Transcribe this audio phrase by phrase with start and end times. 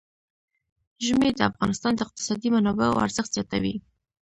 [1.05, 3.75] ژمی د افغانستان د اقتصادي منابعو ارزښت زیاتوي.